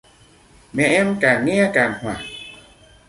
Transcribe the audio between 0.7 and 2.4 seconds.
Mẹ em càng nghe càng hoảng